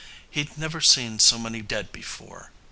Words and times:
_"He'd 0.31 0.57
never 0.57 0.81
seen 0.81 1.19
so 1.19 1.37
many 1.37 1.61
dead 1.61 1.91
before." 1.91 2.49